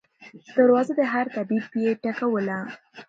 [0.55, 2.57] دروازه د هر طبیب یې ټکوله